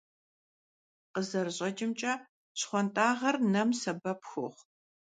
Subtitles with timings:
[1.13, 2.13] КъызэрыщӀэкӀымкӀэ,
[2.59, 4.65] щхъуантӀагъэр нэм сэбэп хуохъу.